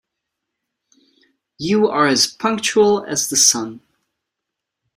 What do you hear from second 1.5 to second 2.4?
You are as